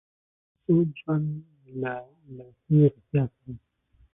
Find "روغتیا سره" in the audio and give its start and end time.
2.93-3.53